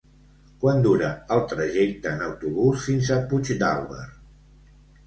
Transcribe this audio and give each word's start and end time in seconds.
Quant 0.63 0.79
dura 0.85 1.11
el 1.35 1.43
trajecte 1.53 2.15
en 2.15 2.27
autobús 2.29 2.89
fins 2.89 3.13
a 3.19 3.21
Puigdàlber? 3.35 4.05